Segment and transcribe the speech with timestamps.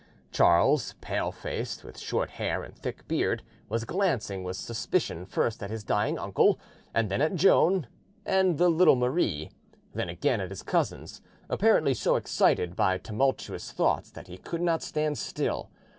[0.31, 5.69] Charles, pale faced, with short hair and thick beard, was glancing with suspicion first at
[5.69, 6.59] his dying uncle
[6.91, 7.85] and then at Joan
[8.25, 9.51] and the little Marie,
[9.93, 14.81] then again at his cousins, apparently so excited by tumultuous thoughts that he could not
[14.81, 15.69] stand still.